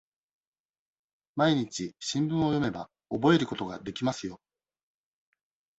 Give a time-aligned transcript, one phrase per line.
[1.35, 4.41] 毎日、新聞を読めば、覚えることができますよ。